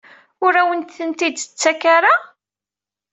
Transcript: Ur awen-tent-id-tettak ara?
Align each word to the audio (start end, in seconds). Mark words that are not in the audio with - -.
Ur 0.45 0.53
awen-tent-id-tettak 0.61 1.81
ara? 1.95 2.13